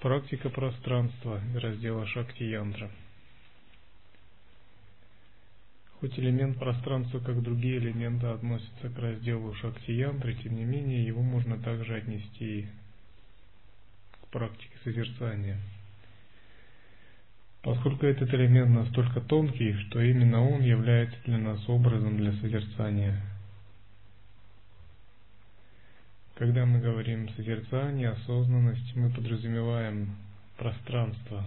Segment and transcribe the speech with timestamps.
[0.00, 2.90] Практика пространства раздела Шакти Янтра.
[6.00, 11.20] Хоть элемент пространства, как другие элементы, относится к разделу Шакти Янтры, тем не менее его
[11.20, 12.66] можно также отнести
[14.22, 15.58] к практике созерцания.
[17.60, 23.20] Поскольку этот элемент настолько тонкий, что именно он является для нас образом для созерцания–
[26.40, 30.16] когда мы говорим созерцание, осознанность, мы подразумеваем
[30.56, 31.44] пространство,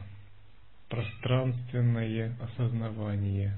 [0.88, 3.58] пространственное осознавание.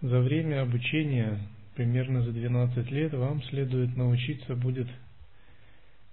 [0.00, 1.38] За время обучения,
[1.74, 4.88] примерно за 12 лет, вам следует научиться будет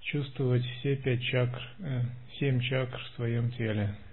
[0.02, 2.02] чувствовать все пять чакр, э,
[2.38, 3.96] семь чакр в своем теле–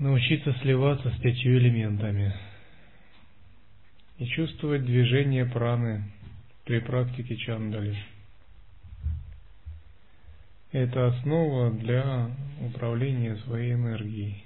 [0.00, 2.34] научиться сливаться с пятью элементами
[4.18, 6.04] и чувствовать движение праны
[6.64, 7.96] при практике чандали.
[10.72, 14.44] Это основа для управления своей энергией.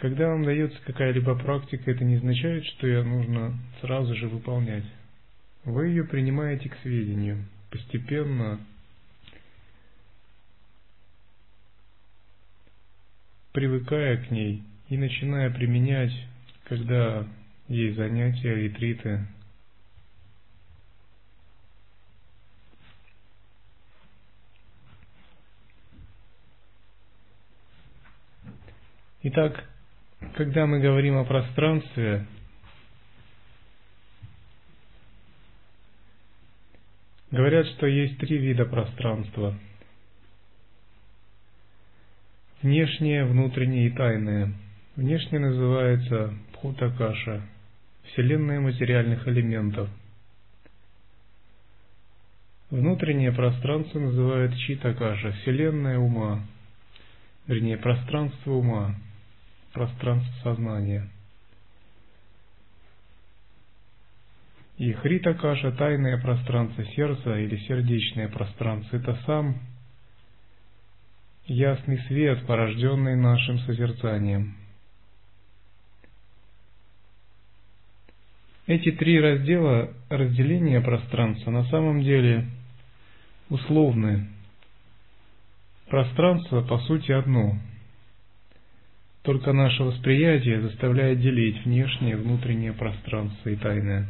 [0.00, 4.86] Когда вам дается какая-либо практика, это не означает, что ее нужно сразу же выполнять.
[5.64, 8.58] Вы ее принимаете к сведению, постепенно
[13.52, 16.14] привыкая к ней и начиная применять,
[16.64, 17.26] когда
[17.68, 19.26] есть занятия, ретриты.
[29.24, 29.69] Итак,
[30.34, 32.26] когда мы говорим о пространстве,
[37.30, 39.54] говорят, что есть три вида пространства.
[42.62, 44.52] Внешнее, внутреннее и тайное.
[44.96, 47.42] Внешнее называется Пхутакаша,
[48.04, 49.88] вселенная материальных элементов.
[52.70, 56.46] Внутреннее пространство называют Читакаша, вселенная ума,
[57.46, 58.94] вернее, пространство ума
[59.72, 61.08] пространство сознания.
[64.78, 69.58] И Хрита Каша, тайное пространство сердца или сердечное пространство, это сам
[71.44, 74.56] ясный свет, порожденный нашим созерцанием.
[78.66, 82.46] Эти три раздела разделения пространства на самом деле
[83.50, 84.28] условны.
[85.88, 87.58] Пространство по сути одно,
[89.22, 94.06] только наше восприятие заставляет делить внешнее внутреннее пространство и тайное.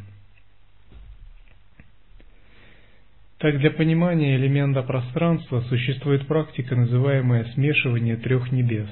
[3.38, 8.88] Так, для понимания элемента пространства существует практика, называемая смешивание трех небес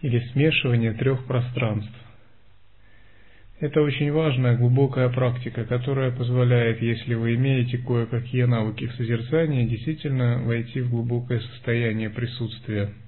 [0.00, 1.92] или смешивание трех пространств.
[3.60, 10.42] Это очень важная, глубокая практика, которая позволяет, если вы имеете кое-какие навыки в созерцании, действительно
[10.44, 12.92] войти в глубокое состояние присутствия–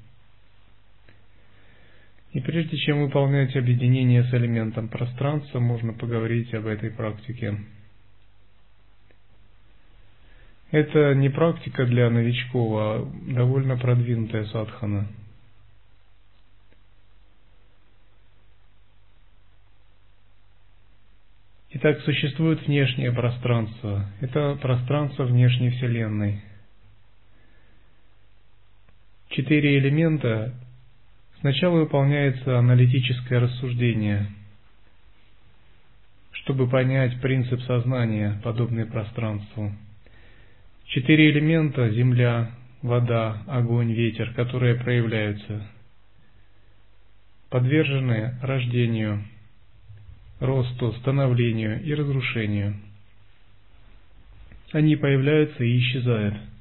[2.34, 7.60] и прежде чем выполнять объединение с элементом пространства, можно поговорить об этой практике.
[10.72, 15.06] Это не практика для новичков, а довольно продвинутая садхана.
[21.70, 24.10] Итак, существует внешнее пространство.
[24.20, 26.42] Это пространство внешней Вселенной.
[29.28, 30.52] Четыре элемента
[31.44, 34.28] Сначала выполняется аналитическое рассуждение,
[36.32, 39.70] чтобы понять принцип сознания, подобный пространству.
[40.86, 42.50] Четыре элемента– земля,
[42.80, 45.68] вода, огонь, ветер, которые проявляются,
[47.50, 49.22] подвержены рождению,
[50.40, 52.74] росту, становлению и разрушению.
[54.72, 56.36] Они появляются и исчезают–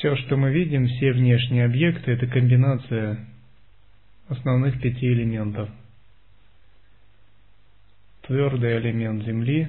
[0.00, 3.18] все, что мы видим, все внешние объекты, это комбинация
[4.28, 5.68] основных пяти элементов.
[8.22, 9.68] Твердый элемент Земли,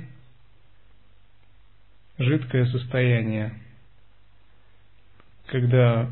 [2.18, 3.54] жидкое состояние,
[5.48, 6.10] когда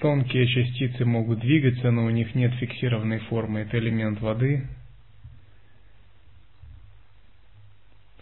[0.00, 4.66] тонкие частицы могут двигаться, но у них нет фиксированной формы, это элемент воды–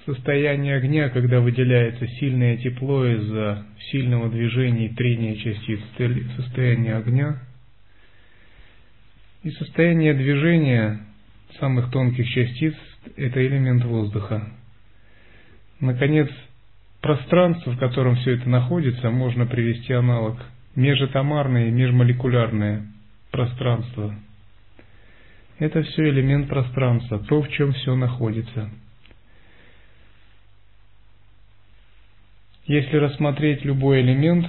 [0.07, 5.81] состояние огня, когда выделяется сильное тепло из-за сильного движения и трения частиц,
[6.37, 7.41] состояние огня,
[9.43, 11.01] и состояние движения
[11.59, 12.75] самых тонких частиц–
[13.17, 14.53] это элемент воздуха.
[15.81, 16.29] Наконец,
[17.01, 20.37] пространство, в котором все это находится, можно привести аналог.
[20.77, 22.87] Межатомарное и межмолекулярное
[23.31, 24.15] пространство.
[25.59, 28.71] Это все элемент пространства, то, в чем все находится.
[32.67, 34.47] Если рассмотреть любой элемент,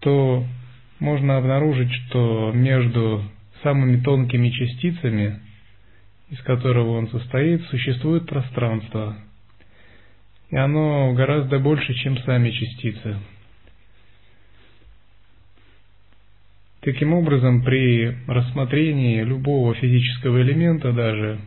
[0.00, 0.44] то
[1.00, 3.24] можно обнаружить, что между
[3.62, 5.40] самыми тонкими частицами,
[6.30, 9.16] из которого он состоит, существует пространство.
[10.50, 13.16] И оно гораздо больше, чем сами частицы.
[16.82, 21.40] Таким образом, при рассмотрении любого физического элемента, даже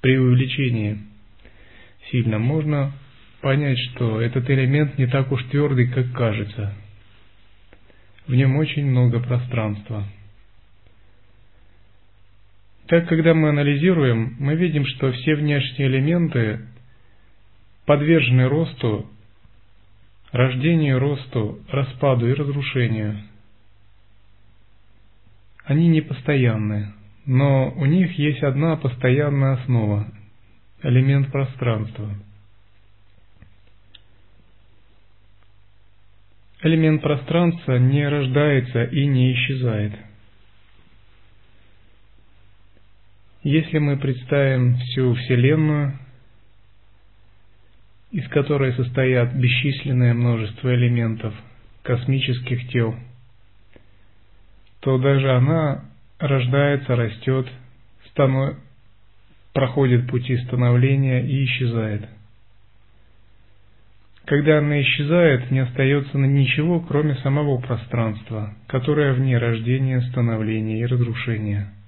[0.00, 0.98] при увеличении
[2.10, 2.92] сильно, можно
[3.40, 6.74] понять, что этот элемент не так уж твердый, как кажется.
[8.26, 10.04] В нем очень много пространства.
[12.86, 16.60] Так, когда мы анализируем, мы видим, что все внешние элементы
[17.84, 19.06] подвержены росту,
[20.32, 23.18] рождению, росту, распаду и разрушению.
[25.64, 26.92] Они непостоянны,
[27.26, 30.06] но у них есть одна постоянная основа–
[30.82, 32.08] элемент пространства.
[36.62, 39.92] Элемент пространства не рождается и не исчезает–
[43.44, 45.96] Если мы представим всю Вселенную,
[48.10, 51.32] из которой состоят бесчисленное множество элементов,
[51.82, 52.96] космических тел,
[54.80, 55.84] то даже она
[56.18, 57.48] рождается, растет,
[58.10, 58.56] станов...
[59.52, 62.08] проходит пути становления и исчезает.
[64.28, 71.72] Когда она исчезает, не остается ничего, кроме самого пространства, которое вне рождения, становления и разрушения–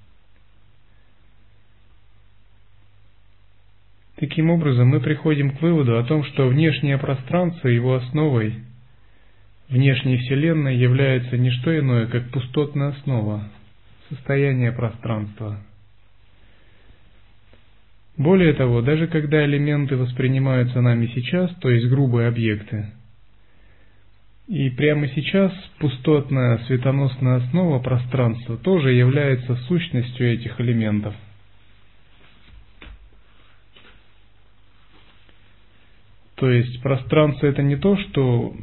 [4.21, 8.53] Таким образом, мы приходим к выводу о том, что внешнее пространство, его основой
[9.67, 13.49] внешней Вселенной является не что иное, как пустотная основа,
[14.09, 15.57] состояние пространства.
[18.21, 22.87] Более того, даже когда элементы воспринимаются нами сейчас, то есть грубые объекты,
[24.47, 31.15] и прямо сейчас пустотная светоносная основа пространства тоже является сущностью этих элементов–
[36.41, 38.55] То есть пространство это не то, что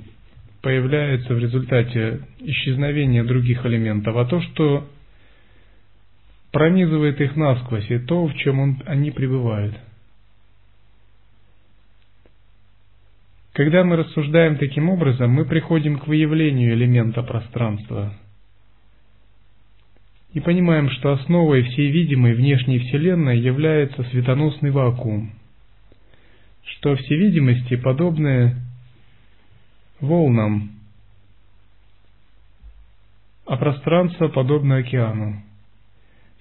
[0.62, 4.88] появляется в результате исчезновения других элементов, а то, что
[6.50, 9.75] пронизывает их насквозь, и то, в чем он, они пребывают.
[13.53, 18.15] Когда мы рассуждаем таким образом, мы приходим к выявлению элемента пространства
[20.33, 25.33] и понимаем, что основой всей видимой внешней Вселенной является светоносный вакуум–
[26.76, 28.57] что всевидимости подобны
[30.00, 30.73] волнам,
[33.47, 35.43] а пространство подобно океану.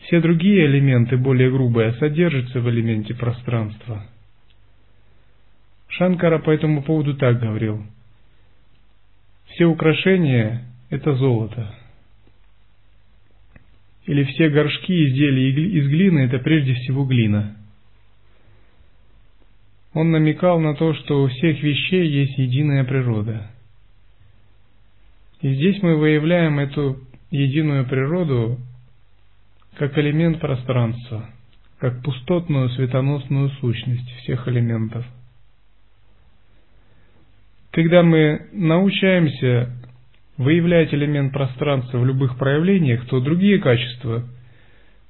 [0.04, 4.06] Все другие элементы, более грубые, содержатся в элементе пространства.
[5.90, 7.84] Шанкара по этому поводу так говорил.
[9.50, 11.74] Все украшения– это золото.
[14.06, 17.58] Или все горшки изделия из глины– это прежде всего глина–
[19.98, 23.50] он намекал на то, что у всех вещей есть единая природа.
[25.42, 27.00] И здесь мы выявляем эту
[27.32, 28.60] единую природу
[29.76, 31.30] как элемент пространства,
[31.80, 35.06] как пустотную светоносную сущность всех элементов.
[37.72, 39.72] Когда мы научаемся
[40.38, 44.24] выявлять элемент пространства в любых проявлениях, то другие качества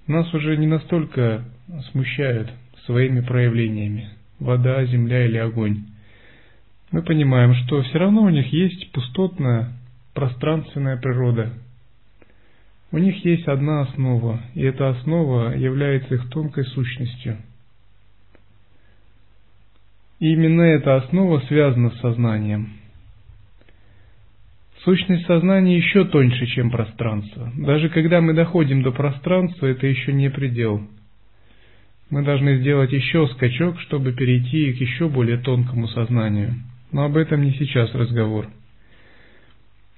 [0.07, 1.45] нас уже не настолько
[1.91, 2.51] смущают
[2.85, 4.09] своими проявлениями
[4.39, 5.85] вода, земля или огонь,
[6.91, 9.73] мы понимаем, что все равно у них есть пустотная,
[10.13, 11.51] пространственная природа.
[12.91, 17.37] У них есть одна основа, и эта основа является их тонкой сущностью.
[20.19, 22.69] И именно эта основа связана с сознанием.
[24.83, 27.51] Сущность сознания еще тоньше, чем пространство.
[27.57, 30.81] Даже когда мы доходим до пространства, это еще не предел–
[32.09, 36.55] мы должны сделать еще скачок, чтобы перейти к еще более тонкому сознанию.
[36.91, 38.47] Но об этом не сейчас разговор.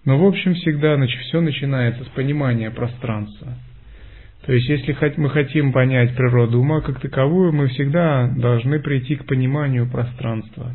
[0.05, 3.53] Но в общем всегда все начинается с понимания пространства.
[4.45, 9.25] То есть если мы хотим понять природу ума как таковую, мы всегда должны прийти к
[9.25, 10.73] пониманию пространства.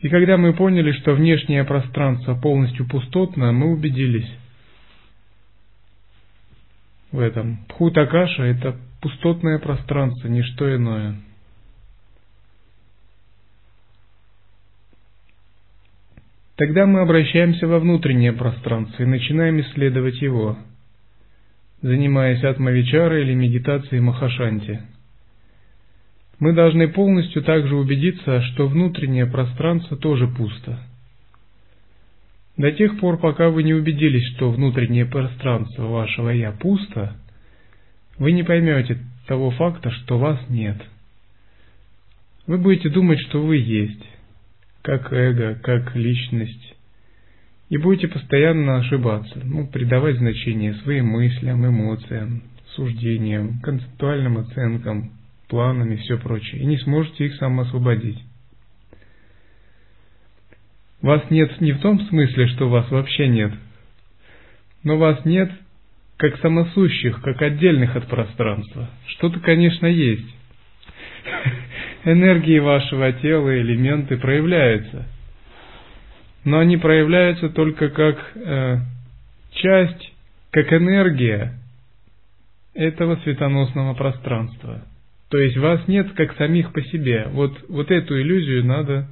[0.00, 4.30] И когда мы поняли, что внешнее пространство полностью пустотно, мы убедились,
[7.12, 7.58] в этом.
[7.68, 11.16] Пхутакаша– это Пустотное пространство– ничто иное.
[16.56, 20.58] Тогда мы обращаемся во внутреннее пространство и начинаем исследовать его,
[21.80, 24.80] занимаясь атмавичарой или медитацией Махашанти.
[26.38, 30.80] Мы должны полностью также убедиться, что внутреннее пространство тоже пусто.
[32.56, 37.16] До тех пор, пока вы не убедились, что внутреннее пространство вашего «я» пусто,
[38.18, 40.76] вы не поймете того факта, что вас нет.
[42.46, 44.02] Вы будете думать, что вы есть,
[44.82, 46.76] как эго, как личность,
[47.68, 52.42] и будете постоянно ошибаться, ну, придавать значение своим мыслям, эмоциям,
[52.74, 55.12] суждениям, концептуальным оценкам,
[55.48, 58.18] планам и все прочее, и не сможете их самоосвободить.
[61.00, 63.52] Вас нет не в том смысле, что вас вообще нет,
[64.84, 65.50] но вас нет
[66.16, 68.88] как самосущих, как отдельных от пространства.
[69.08, 70.28] Что-то, конечно, есть.
[72.04, 75.06] Энергии вашего тела, элементы проявляются.
[76.44, 78.78] Но они проявляются только как э,
[79.52, 80.12] часть,
[80.50, 81.54] как энергия
[82.74, 84.84] этого светоносного пространства.
[85.28, 87.28] То есть вас нет как самих по себе.
[87.30, 89.08] Вот, вот эту иллюзию надо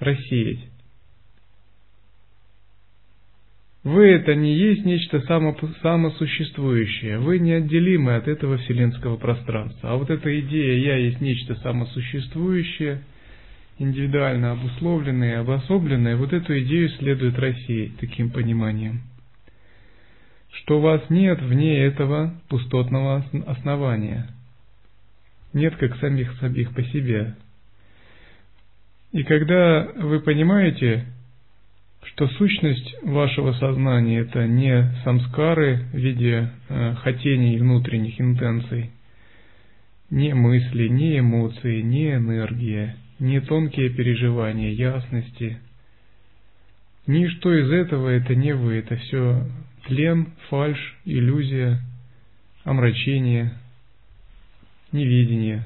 [0.00, 0.60] рассеять.
[3.86, 9.92] Вы это не есть нечто само, самосуществующее, вы неотделимы от этого вселенского пространства.
[9.92, 13.02] А вот эта идея «я есть нечто самосуществующее»,
[13.78, 19.02] индивидуально обусловленное и обособленное, вот эту идею следует рассеять таким пониманием,
[20.50, 24.26] что вас нет вне этого пустотного основания,
[25.52, 27.36] нет как самих самих по себе.
[29.12, 31.06] И когда вы понимаете,
[32.12, 38.90] что сущность вашего сознания это не самскары в виде э, хотений внутренних интенций,
[40.10, 45.58] не мысли, не эмоции, не энергия, не тонкие переживания, ясности.
[47.06, 49.44] Ничто из этого это не вы, это все
[49.86, 51.80] тлен, фальш, иллюзия,
[52.64, 53.52] омрачение,
[54.92, 55.64] невидение.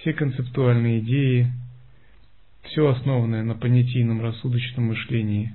[0.00, 1.52] Все концептуальные идеи–
[2.66, 5.52] все основанное на понятийном рассудочном мышлении.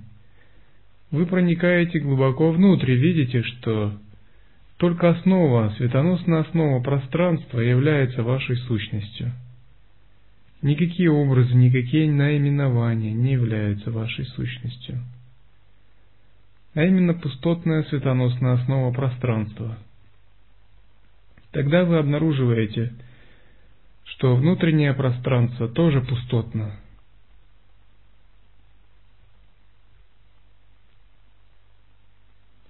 [1.11, 3.97] Вы проникаете глубоко внутрь и видите, что
[4.77, 9.31] только основа, светоносная основа пространства является вашей сущностью.
[10.61, 14.99] Никакие образы, никакие наименования не являются вашей сущностью.
[16.75, 19.77] А именно пустотная светоносная основа пространства.
[21.51, 22.93] Тогда вы обнаруживаете,
[24.03, 26.75] что внутреннее пространство тоже пустотно–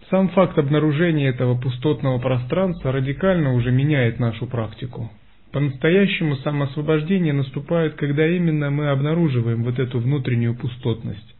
[0.09, 5.11] Сам факт обнаружения этого пустотного пространства радикально уже меняет нашу практику.
[5.51, 11.35] По-настоящему самоосвобождение наступает, когда именно мы обнаруживаем вот эту внутреннюю пустотность.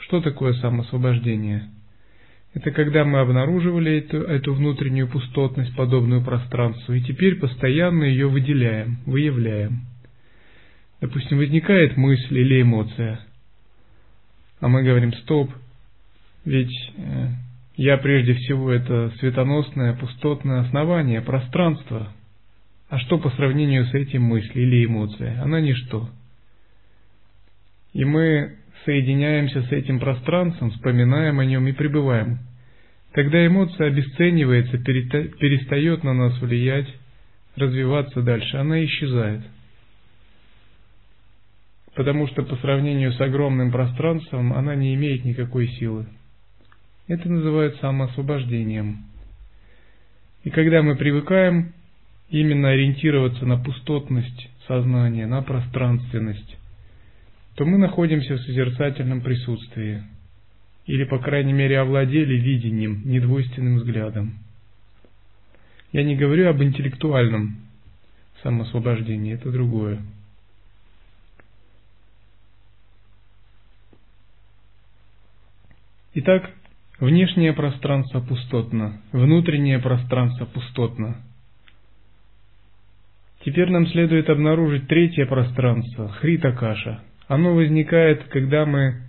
[0.00, 1.70] Что такое самоосвобождение?
[2.52, 8.98] Это когда мы обнаруживали эту, эту внутреннюю пустотность, подобную пространству, и теперь постоянно ее выделяем,
[9.06, 9.86] выявляем.
[11.00, 13.20] Допустим, возникает мысль или эмоция,
[14.60, 15.50] а мы говорим «стоп»,
[16.50, 17.28] ведь э,
[17.76, 22.12] я прежде всего это светоносное, пустотное основание, пространство.
[22.88, 25.40] А что по сравнению с этим мысль или эмоция?
[25.40, 26.10] Она ничто.
[27.92, 32.40] И мы соединяемся с этим пространством, вспоминаем о нем и пребываем.
[33.12, 36.88] Когда эмоция обесценивается, перестает на нас влиять,
[37.54, 39.42] развиваться дальше, она исчезает.
[41.94, 46.06] Потому что по сравнению с огромным пространством она не имеет никакой силы.
[47.10, 49.04] Это называют самоосвобождением.
[50.44, 51.72] И когда мы привыкаем
[52.28, 56.56] именно ориентироваться на пустотность сознания, на пространственность,
[57.56, 60.04] то мы находимся в созерцательном присутствии,
[60.86, 64.38] или, по крайней мере, овладели видением, недвойственным взглядом.
[65.90, 67.56] Я не говорю об интеллектуальном
[68.44, 69.98] самоосвобождении, это другое.
[76.14, 76.52] Итак,
[77.00, 81.16] Внешнее пространство пустотно, внутреннее пространство пустотно.
[83.42, 87.00] Теперь нам следует обнаружить третье пространство, хритакаша.
[87.26, 89.00] Оно возникает, когда мы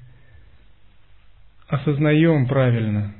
[1.68, 3.14] осознаем правильно.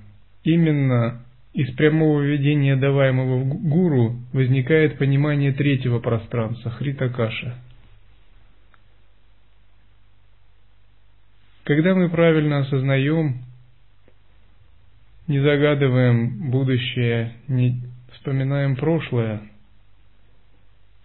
[0.46, 1.22] Именно
[1.54, 7.56] из прямого видения, даваемого гуру, возникает понимание третьего пространства, хритакаша.
[11.66, 13.51] Когда мы правильно осознаем
[15.32, 19.42] не загадываем будущее, не вспоминаем прошлое,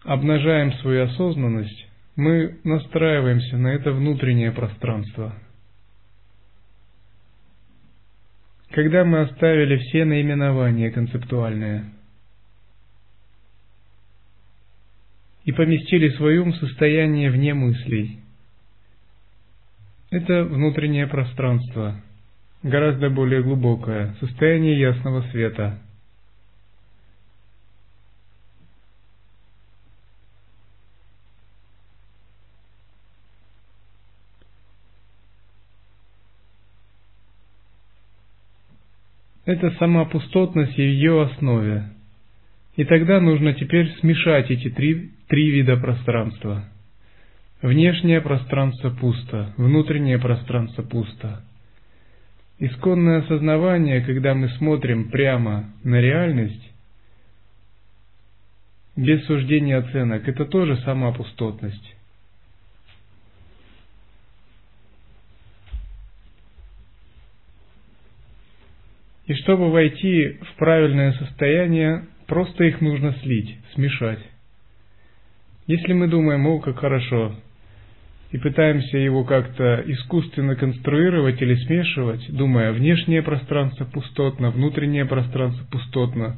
[0.02, 5.32] обнажаем свою осознанность, мы настраиваемся на это внутреннее пространство.
[8.70, 11.84] Когда мы оставили все наименования концептуальные
[15.44, 18.18] и поместили свое состояние вне мыслей,
[20.10, 22.02] это внутреннее пространство,
[22.62, 25.78] гораздо более глубокое, состояние ясного света–
[39.46, 41.84] это сама пустотность в ее основе.
[42.74, 46.64] И тогда нужно теперь смешать эти три, три вида пространства.
[47.62, 51.42] Внешнее пространство пусто, внутреннее пространство пусто.
[52.58, 56.72] Исконное осознавание, когда мы смотрим прямо на реальность,
[58.96, 61.94] без суждения оценок, это тоже сама пустотность.
[69.26, 74.20] И чтобы войти в правильное состояние, просто их нужно слить, смешать.
[75.66, 77.34] Если мы думаем, о, как хорошо,
[78.32, 86.36] и пытаемся его как-то искусственно конструировать или смешивать, думая, внешнее пространство пустотно, внутреннее пространство пустотно,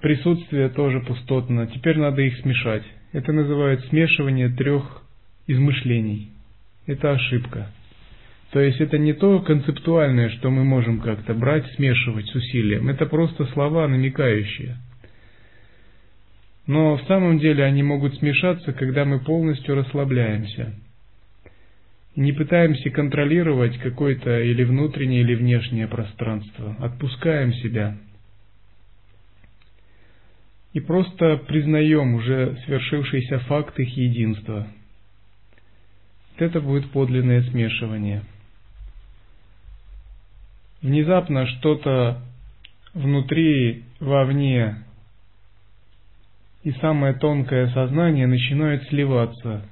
[0.00, 2.84] присутствие тоже пустотно, теперь надо их смешать.
[3.12, 5.02] Это называют смешивание трех
[5.46, 6.32] измышлений.
[6.86, 7.68] Это ошибка.
[8.50, 12.88] То есть это не то концептуальное, что мы можем как-то брать, смешивать с усилием.
[12.88, 14.76] Это просто слова намекающие.
[16.66, 20.74] Но в самом деле они могут смешаться, когда мы полностью расслабляемся.
[22.16, 26.76] Не пытаемся контролировать какое-то или внутреннее, или внешнее пространство.
[26.78, 27.96] Отпускаем себя.
[30.72, 34.66] И просто признаем уже свершившийся факт их единства.
[36.38, 38.22] Это будет подлинное смешивание–
[40.84, 42.22] внезапно что-то
[42.92, 44.84] внутри, вовне
[46.64, 49.68] и самое тонкое сознание начинает сливаться.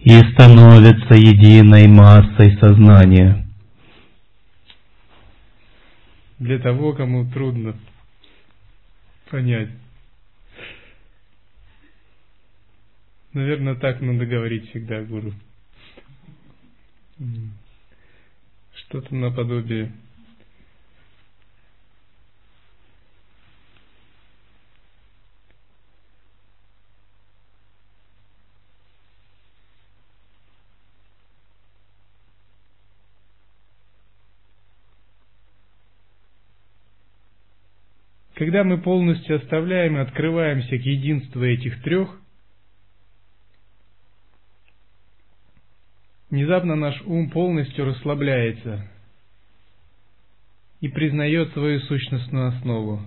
[0.00, 3.46] И становится единой массой сознания.
[6.38, 7.76] Для того, кому трудно
[9.30, 9.68] понять.
[13.34, 15.32] Наверное, так надо говорить всегда, гуру.
[18.74, 19.92] Что-то наподобие.
[38.42, 42.20] Когда мы полностью оставляем и открываемся к единству этих трех,
[46.28, 48.88] Внезапно наш ум полностью расслабляется
[50.80, 53.06] и признает свою сущностную основу.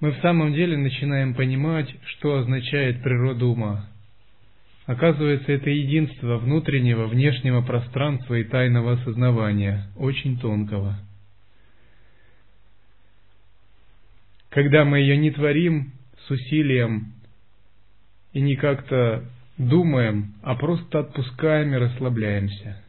[0.00, 3.88] Мы в самом деле начинаем понимать, что означает природа ума.
[4.88, 10.98] Оказывается, это единство внутреннего, внешнего пространства и тайного осознавания, очень тонкого.
[14.48, 15.92] Когда мы ее не творим
[16.26, 17.12] с усилием
[18.32, 22.82] и не как-то думаем, а просто отпускаем и расслабляемся–